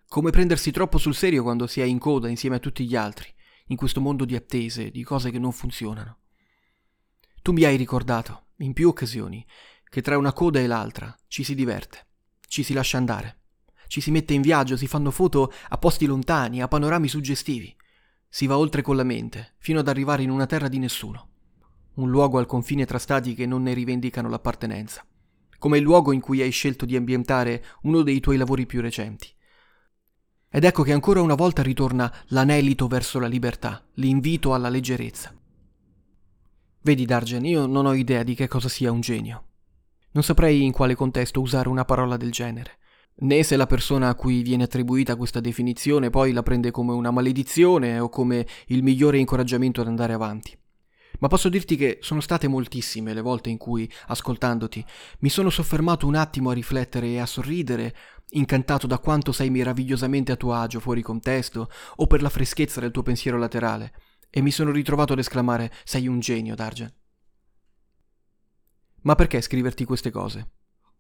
Come 0.07 0.29
prendersi 0.29 0.71
troppo 0.71 0.97
sul 0.97 1.13
serio 1.13 1.43
quando 1.43 1.67
si 1.67 1.81
è 1.81 1.83
in 1.83 1.99
coda 1.99 2.29
insieme 2.29 2.55
a 2.55 2.59
tutti 2.59 2.87
gli 2.87 2.95
altri, 2.95 3.27
in 3.65 3.75
questo 3.75 3.99
mondo 3.99 4.23
di 4.23 4.33
attese, 4.33 4.91
di 4.91 5.03
cose 5.03 5.29
che 5.29 5.39
non 5.39 5.51
funzionano. 5.51 6.19
Tu 7.41 7.51
mi 7.51 7.65
hai 7.65 7.75
ricordato, 7.75 8.51
in 8.59 8.71
più 8.71 8.87
occasioni, 8.87 9.45
che 9.89 10.01
tra 10.01 10.17
una 10.17 10.31
coda 10.31 10.61
e 10.61 10.67
l'altra 10.67 11.13
ci 11.27 11.43
si 11.43 11.53
diverte, 11.53 12.07
ci 12.47 12.63
si 12.63 12.71
lascia 12.71 12.95
andare, 12.95 13.41
ci 13.87 13.99
si 13.99 14.09
mette 14.09 14.33
in 14.33 14.41
viaggio, 14.41 14.77
si 14.77 14.87
fanno 14.87 15.11
foto 15.11 15.51
a 15.67 15.77
posti 15.77 16.05
lontani, 16.05 16.61
a 16.61 16.69
panorami 16.69 17.09
suggestivi. 17.09 17.75
Si 18.29 18.47
va 18.47 18.57
oltre 18.57 18.81
con 18.81 18.95
la 18.95 19.03
mente, 19.03 19.55
fino 19.57 19.79
ad 19.79 19.89
arrivare 19.89 20.23
in 20.23 20.29
una 20.29 20.45
terra 20.45 20.69
di 20.69 20.79
nessuno 20.79 21.28
un 21.96 22.10
luogo 22.10 22.38
al 22.38 22.46
confine 22.46 22.86
tra 22.86 22.98
stati 22.98 23.34
che 23.34 23.46
non 23.46 23.63
ne 23.63 23.74
rivendicano 23.74 24.29
l'appartenenza, 24.29 25.05
come 25.58 25.77
il 25.77 25.84
luogo 25.84 26.12
in 26.12 26.22
cui 26.22 26.41
hai 26.41 26.51
scelto 26.51 26.86
di 26.86 26.96
ambientare 26.96 27.63
uno 27.84 28.01
dei 28.01 28.19
tuoi 28.19 28.38
lavori 28.38 28.65
più 28.65 28.81
recenti. 28.81 29.27
Ed 30.50 30.63
ecco 30.63 30.84
che 30.84 30.93
ancora 30.93 31.22
una 31.22 31.36
volta 31.36 31.62
ritorna 31.62 32.12
l'anelito 32.27 32.88
verso 32.88 33.19
la 33.19 33.27
libertà, 33.27 33.86
l'invito 33.96 34.53
alla 34.53 34.69
leggerezza. 34.69 35.34
Vedi, 36.81 37.05
Dargen, 37.05 37.46
io 37.46 37.65
non 37.65 37.86
ho 37.86 37.93
idea 37.93 38.24
di 38.24 38.34
che 38.34 38.48
cosa 38.48 38.69
sia 38.69 38.91
un 38.91 39.01
genio. 39.01 39.43
Non 40.12 40.24
saprei 40.24 40.63
in 40.63 40.72
quale 40.72 40.96
contesto 40.96 41.39
usare 41.39 41.69
una 41.69 41.86
parola 41.86 42.17
del 42.17 42.31
genere, 42.31 42.79
né 43.17 43.43
se 43.43 43.58
la 43.58 43.67
persona 43.67 44.10
a 44.10 44.15
cui 44.15 44.41
viene 44.41 44.63
attribuita 44.63 45.15
questa 45.15 45.39
definizione 45.39 46.10
poi 46.10 46.31
la 46.31 46.41
prende 46.41 46.72
come 46.72 46.93
una 46.93 47.12
maledizione 47.12 48.00
o 48.00 48.10
come 48.10 48.48
il 48.67 48.81
migliore 48.81 49.19
incoraggiamento 49.19 49.81
ad 49.81 49.88
andare 49.88 50.13
avanti. 50.13 50.58
Ma 51.19 51.27
posso 51.27 51.49
dirti 51.49 51.75
che 51.75 51.99
sono 52.01 52.21
state 52.21 52.47
moltissime 52.47 53.13
le 53.13 53.21
volte 53.21 53.49
in 53.49 53.57
cui, 53.57 53.91
ascoltandoti, 54.07 54.83
mi 55.19 55.29
sono 55.29 55.49
soffermato 55.49 56.07
un 56.07 56.15
attimo 56.15 56.49
a 56.49 56.53
riflettere 56.53 57.07
e 57.07 57.19
a 57.19 57.25
sorridere, 57.25 57.95
incantato 58.31 58.88
da 58.88 58.99
quanto 58.99 59.31
sei 59.31 59.49
meravigliosamente 59.49 60.31
a 60.31 60.35
tuo 60.35 60.53
agio 60.53 60.79
fuori 60.79 61.01
contesto, 61.01 61.69
o 61.97 62.07
per 62.07 62.21
la 62.21 62.29
freschezza 62.29 62.79
del 62.79 62.91
tuo 62.91 63.03
pensiero 63.03 63.38
laterale, 63.38 63.93
e 64.29 64.41
mi 64.41 64.51
sono 64.51 64.71
ritrovato 64.71 65.13
ad 65.13 65.19
esclamare 65.19 65.71
Sei 65.83 66.07
un 66.07 66.19
genio, 66.19 66.55
Dargen. 66.55 66.93
Ma 69.01 69.15
perché 69.15 69.41
scriverti 69.41 69.85
queste 69.85 70.11
cose? 70.11 70.51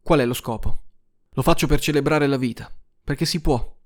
Qual 0.01 0.19
è 0.19 0.25
lo 0.25 0.33
scopo? 0.33 0.83
Lo 1.31 1.41
faccio 1.41 1.67
per 1.67 1.79
celebrare 1.79 2.27
la 2.27 2.37
vita, 2.37 2.73
perché 3.03 3.25
si 3.25 3.39
può. 3.39 3.78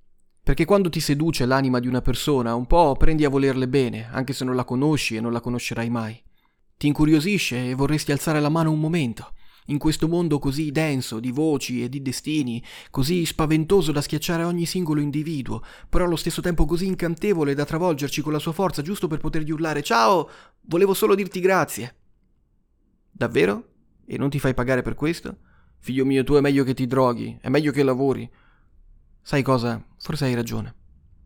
Perché 0.44 0.66
quando 0.66 0.90
ti 0.90 1.00
seduce 1.00 1.46
l'anima 1.46 1.80
di 1.80 1.88
una 1.88 2.02
persona, 2.02 2.54
un 2.54 2.66
po' 2.66 2.98
prendi 2.98 3.24
a 3.24 3.30
volerle 3.30 3.70
bene, 3.70 4.10
anche 4.12 4.34
se 4.34 4.44
non 4.44 4.56
la 4.56 4.66
conosci 4.66 5.16
e 5.16 5.22
non 5.22 5.32
la 5.32 5.40
conoscerai 5.40 5.90
mai. 5.90 6.22
Ti 6.76 6.88
incuriosisce 6.88 7.70
e 7.70 7.76
vorresti 7.76 8.12
alzare 8.12 8.42
la 8.42 8.50
mano 8.50 8.70
un 8.70 8.80
momento. 8.82 9.32
In 9.68 9.78
questo 9.78 10.10
mondo 10.10 10.40
così 10.40 10.70
denso 10.72 11.22
di 11.22 11.32
voci 11.32 11.82
e 11.82 11.88
di 11.88 12.02
destini, 12.02 12.62
così 12.90 13.26
spaventoso 13.26 13.94
da 13.94 14.02
schiacciare 14.02 14.44
ogni 14.44 14.66
singolo 14.66 15.00
individuo, 15.00 15.64
però 15.88 16.04
allo 16.04 16.18
stesso 16.18 16.42
tempo 16.42 16.66
così 16.66 16.88
incantevole 16.88 17.54
da 17.54 17.64
travolgerci 17.64 18.22
con 18.22 18.34
la 18.34 18.40
sua 18.40 18.52
forza 18.52 18.82
giusto 18.82 19.08
per 19.08 19.20
potergli 19.20 19.52
urlare 19.52 19.82
Ciao! 19.82 20.30
Volevo 20.64 20.94
solo 20.94 21.16
dirti 21.16 21.40
grazie. 21.40 21.96
Davvero? 23.10 23.68
E 24.06 24.18
non 24.18 24.30
ti 24.30 24.40
fai 24.40 24.54
pagare 24.54 24.82
per 24.82 24.96
questo? 24.96 25.38
Figlio 25.80 26.04
mio, 26.04 26.26
tu 26.26 26.34
è 26.34 26.42
meglio 26.42 26.66
che 26.66 26.74
ti 26.74 26.86
droghi, 26.86 27.38
è 27.40 27.48
meglio 27.48 27.72
che 27.72 27.84
lavori. 27.84 28.30
Sai 29.26 29.42
cosa? 29.42 29.82
Forse 30.00 30.26
hai 30.26 30.34
ragione. 30.34 30.76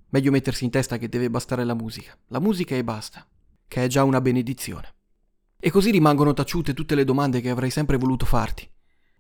Meglio 0.09 0.29
mettersi 0.29 0.63
in 0.63 0.69
testa 0.69 0.99
che 0.99 1.09
deve 1.09 1.31
bastare 1.31 1.63
la 1.63 1.73
musica. 1.73 2.15
La 2.27 2.39
musica 2.39 2.75
e 2.75 2.83
basta. 2.83 3.27
Che 3.67 3.83
è 3.83 3.87
già 3.87 4.03
una 4.03 4.21
benedizione. 4.21 4.93
E 5.59 5.71
così 5.71 5.89
rimangono 5.89 6.33
taciute 6.33 6.75
tutte 6.75 6.93
le 6.93 7.03
domande 7.03 7.41
che 7.41 7.49
avrei 7.49 7.71
sempre 7.71 7.97
voluto 7.97 8.23
farti. 8.23 8.69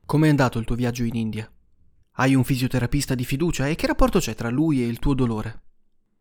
Com'è 0.05 0.29
andato 0.29 0.59
il 0.59 0.65
tuo 0.65 0.75
viaggio 0.75 1.03
in 1.03 1.15
India? 1.15 1.51
Hai 2.11 2.35
un 2.35 2.43
fisioterapista 2.43 3.15
di 3.15 3.25
fiducia 3.25 3.67
e 3.67 3.73
che 3.73 3.87
rapporto 3.87 4.19
c'è 4.19 4.35
tra 4.35 4.49
lui 4.49 4.83
e 4.83 4.85
il 4.87 4.99
tuo 4.99 5.15
dolore? 5.15 5.63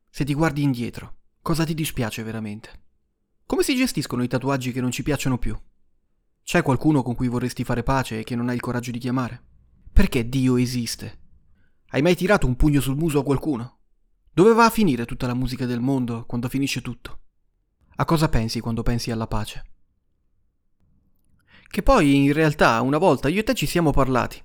Se 0.08 0.25
ti 0.25 0.32
guardi 0.32 0.62
indietro, 0.62 1.16
cosa 1.42 1.64
ti 1.64 1.75
dispiace 1.75 2.22
veramente? 2.22 2.70
Come 3.44 3.64
si 3.64 3.76
gestiscono 3.76 4.22
i 4.22 4.28
tatuaggi 4.28 4.72
che 4.72 4.80
non 4.80 4.90
ci 4.90 5.02
piacciono 5.02 5.36
più? 5.36 5.54
C'è 6.42 6.62
qualcuno 6.62 7.02
con 7.02 7.14
cui 7.14 7.28
vorresti 7.28 7.64
fare 7.64 7.82
pace 7.82 8.20
e 8.20 8.25
che 8.25 8.34
non 8.34 8.48
hai 8.48 8.54
il 8.54 8.62
coraggio 8.62 8.90
di 8.90 8.98
chiamare? 8.98 9.42
Perché 9.92 10.26
Dio 10.26 10.56
esiste? 10.56 11.25
Hai 11.88 12.02
mai 12.02 12.16
tirato 12.16 12.49
un 12.49 12.57
pugno 12.57 12.81
sul 12.81 12.97
muso 12.97 13.21
a 13.21 13.25
qualcuno? 13.25 13.78
Dove 14.33 14.52
va 14.52 14.64
a 14.64 14.71
finire 14.71 15.05
tutta 15.05 15.28
la 15.28 15.35
musica 15.35 15.66
del 15.66 15.81
mondo 15.81 16.25
quando 16.26 16.49
finisce 16.49 16.83
tutto? 16.83 17.21
A 17.97 18.05
cosa 18.05 18.28
pensi 18.28 18.59
quando 18.59 18.83
pensi 18.83 19.12
alla 19.12 19.28
pace? 19.28 19.64
Che 21.69 21.83
poi, 21.83 22.25
in 22.25 22.33
realtà, 22.33 22.81
una 22.81 22.99
volta 22.99 23.28
io 23.28 23.40
e 23.40 23.43
te 23.45 23.55
ci 23.55 23.66
siamo 23.66 23.93
parlati. 23.93 24.43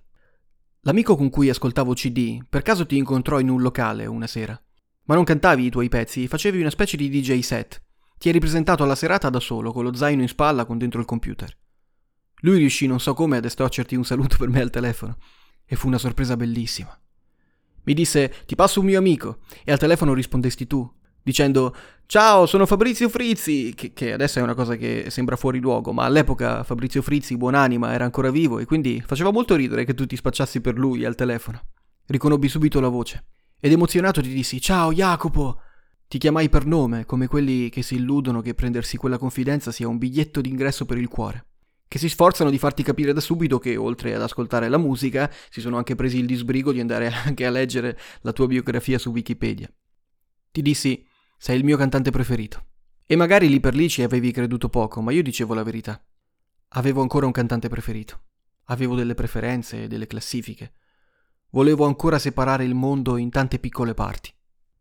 L'amico 0.82 1.16
con 1.16 1.32
cui 1.32 1.50
ascoltavo 1.50 1.94
CD 1.94 2.44
per 2.48 2.62
caso 2.62 2.86
ti 2.86 2.96
incontrò 2.96 3.40
in 3.40 3.50
un 3.50 3.62
locale 3.62 4.06
una 4.06 4.28
sera. 4.28 4.60
Ma 5.06 5.16
non 5.16 5.24
cantavi 5.24 5.66
i 5.66 5.72
tuoi 5.72 5.90
pezzi, 5.90 6.28
facevi 6.28 6.60
una 6.60 6.70
specie 6.70 6.96
di 6.96 7.10
DJ 7.10 7.40
set. 7.40 7.82
Ti 8.20 8.30
eri 8.30 8.40
presentato 8.40 8.84
alla 8.84 8.96
serata 8.96 9.32
da 9.32 9.40
solo, 9.40 9.72
con 9.72 9.84
lo 9.84 9.96
zaino 9.96 10.22
in 10.22 10.28
spalla 10.28 10.66
con 10.66 10.78
dentro 10.78 11.00
il 11.00 11.08
computer. 11.08 11.58
Lui 12.42 12.60
riuscì 12.60 12.86
non 12.86 13.00
so 13.00 13.16
come 13.16 13.38
ad 13.38 13.46
estoccerti 13.46 13.96
un 13.96 14.06
saluto 14.06 14.38
per 14.38 14.50
me 14.50 14.62
al 14.62 14.70
telefono. 14.70 15.18
E 15.66 15.76
fu 15.76 15.88
una 15.88 15.98
sorpresa 15.98 16.38
bellissima. 16.38 17.01
Mi 17.84 17.94
disse 17.94 18.34
ti 18.46 18.56
passo 18.56 18.80
un 18.80 18.86
mio 18.86 19.00
amico 19.00 19.40
e 19.64 19.72
al 19.72 19.80
telefono 19.80 20.14
rispondesti 20.14 20.68
tu, 20.68 20.90
dicendo 21.24 21.76
ciao 22.06 22.46
sono 22.46 22.66
Fabrizio 22.66 23.10
Frizzi, 23.10 23.74
che, 23.76 23.94
che, 23.94 24.14
adesso 24.14 24.40
è 24.40 24.42
una 24.42 24.54
cosa 24.54 24.76
che 24.76 25.06
sembra 25.10 25.36
fuori 25.36 25.60
luogo, 25.60 25.92
ma 25.92 26.06
all'epoca 26.06 26.64
Fabrizio 26.64 27.02
Frizzi, 27.02 27.38
buonanima, 27.38 27.94
era 27.94 28.06
ancora 28.06 28.30
vivo 28.30 28.60
e 28.60 28.66
quindi 28.66 29.04
faceva 29.06 29.32
molto 29.32 29.56
ridere 29.56 29.86
che 29.86 29.94
tu 29.94 30.06
ti 30.06 30.16
spacciassi 30.16 30.62
per 30.62 30.78
lui 30.78 31.06
al 31.06 31.16
telefono. 31.16 31.62
Riconobbi 32.06 32.48
subito 32.48 32.80
la 32.80 32.90
voce 32.90 33.26
ed 33.60 33.72
emozionato 33.72 34.22
ti 34.22 34.34
dissi 34.34 34.60
ciao 34.62 34.92
Jacopo. 34.92 35.62
Ti 36.08 36.18
chiamai 36.18 36.50
per 36.50 36.66
nome, 36.66 37.06
come 37.06 37.28
quelli 37.28 37.70
che 37.70 37.84
si 37.84 37.96
illudono 37.96 38.42
che 38.42 38.54
prendersi 38.54 38.98
quella 38.98 39.18
confidenza 39.18 39.72
sia 39.72 39.88
un 39.88 39.98
biglietto 39.98 40.42
d'ingresso 40.42 40.84
per 40.84 40.98
il 40.98 41.08
cuore 41.08 41.46
che 41.92 41.98
si 41.98 42.08
sforzano 42.08 42.50
di 42.50 42.58
farti 42.58 42.84
capire 42.84 43.12
da 43.12 43.20
subito 43.20 43.60
che 43.60 43.76
oltre 43.76 44.16
ad 44.16 44.22
ascoltare 44.22 44.70
la 44.70 44.78
musica 44.78 45.30
si 45.50 45.60
sono 45.60 45.76
anche 45.76 45.94
presi 45.94 46.20
il 46.20 46.26
disbrigo 46.26 46.72
di 46.72 46.80
andare 46.80 47.12
anche 47.12 47.46
a 47.46 47.50
leggere 47.50 48.00
la 48.22 48.32
tua 48.32 48.48
biografia 48.48 48.98
su 48.98 49.10
Wikipedia. 49.10 49.70
Ti 50.52 50.62
dissi, 50.62 51.06
sei 51.38 51.58
il 51.58 51.66
mio 51.66 51.76
cantante 51.76 52.10
preferito. 52.10 52.66
E 53.06 53.18
magari 53.18 53.50
lì 53.50 53.60
per 53.60 53.76
lì 53.76 53.90
ci 53.90 54.04
avevi 54.04 54.32
creduto 54.32 54.70
poco, 54.70 55.02
ma 55.02 55.12
io 55.12 55.22
dicevo 55.22 55.54
la 55.54 55.64
verità. 55.64 56.02
Avevo 56.70 57.02
ancora 57.02 57.26
un 57.26 57.34
cantante 57.34 57.68
preferito. 57.68 58.22
Avevo 58.68 58.96
delle 58.96 59.14
preferenze 59.14 59.84
e 59.84 59.88
delle 59.90 60.08
classifiche. 60.08 60.72
Volevo 61.50 61.84
ancora 61.84 62.20
separare 62.20 62.64
il 62.64 62.74
mondo 62.74 63.18
in 63.18 63.30
tante 63.30 63.60
piccole 63.60 63.94
parti. 63.94 64.34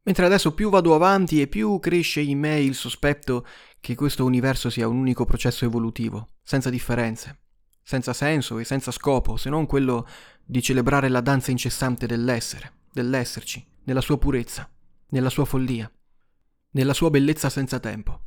Mentre 0.03 0.27
adesso 0.27 0.55
più 0.55 0.71
vado 0.71 0.95
avanti 0.95 1.41
e 1.41 1.49
più 1.49 1.81
cresce 1.81 2.21
in 2.21 2.39
me 2.39 2.61
il 2.61 2.75
sospetto 2.75 3.45
che 3.81 3.95
questo 3.95 4.25
universo 4.25 4.71
sia 4.71 4.87
un 4.87 4.99
unico 4.99 5.25
processo 5.25 5.65
evolutivo, 5.65 6.29
senza 6.43 6.71
differenze, 6.71 7.41
senza 7.83 8.13
senso 8.13 8.59
e 8.59 8.65
senza 8.65 8.91
scopo, 8.91 9.37
se 9.37 9.49
non 9.49 9.67
quello 9.67 10.07
di 10.45 10.63
celebrare 10.63 11.09
la 11.09 11.21
danza 11.21 11.51
incessante 11.51 12.07
dell'essere, 12.07 12.73
dell'esserci, 12.93 13.67
nella 13.85 14.01
sua 14.01 14.19
purezza, 14.19 14.71
nella 15.09 15.31
sua 15.31 15.45
follia, 15.45 15.91
nella 16.73 16.93
sua 16.93 17.11
bellezza 17.11 17.49
senza 17.49 17.81
tempo. 17.81 18.27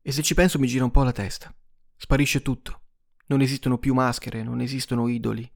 E 0.00 0.10
se 0.10 0.22
ci 0.22 0.34
penso 0.34 0.58
mi 0.58 0.66
gira 0.66 0.84
un 0.84 0.90
po' 0.90 1.04
la 1.04 1.12
testa. 1.12 1.54
Sparisce 1.96 2.42
tutto. 2.42 2.80
Non 3.26 3.40
esistono 3.40 3.78
più 3.78 3.94
maschere, 3.94 4.42
non 4.42 4.60
esistono 4.60 5.06
idoli. 5.06 5.48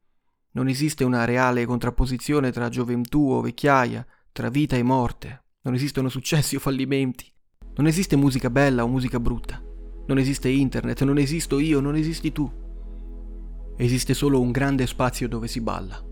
Non 0.52 0.68
esiste 0.68 1.02
una 1.04 1.24
reale 1.24 1.66
contrapposizione 1.66 2.52
tra 2.52 2.68
gioventù 2.68 3.32
o 3.32 3.40
vecchiaia, 3.40 4.06
tra 4.30 4.48
vita 4.48 4.76
e 4.76 4.82
morte. 4.82 5.44
Non 5.62 5.74
esistono 5.74 6.08
successi 6.08 6.54
o 6.54 6.60
fallimenti. 6.60 7.30
Non 7.76 7.86
esiste 7.86 8.16
musica 8.16 8.48
bella 8.48 8.84
o 8.84 8.88
musica 8.88 9.20
brutta. 9.20 9.62
Non 10.06 10.18
esiste 10.18 10.48
internet, 10.48 11.02
non 11.02 11.18
esisto 11.18 11.58
io, 11.58 11.80
non 11.80 11.94
esisti 11.94 12.32
tu. 12.32 12.50
Esiste 13.76 14.14
solo 14.14 14.40
un 14.40 14.50
grande 14.50 14.86
spazio 14.86 15.28
dove 15.28 15.46
si 15.46 15.60
balla. 15.60 16.02